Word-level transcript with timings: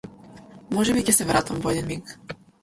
Можеби 0.77 1.03
ќе 1.09 1.15
се 1.17 1.27
вратам 1.33 1.61
во 1.67 1.75
еден 1.77 1.93
миг. 1.93 2.17